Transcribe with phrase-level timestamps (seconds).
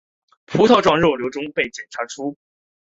[0.47, 2.35] 葡萄状肉瘤中被检查出。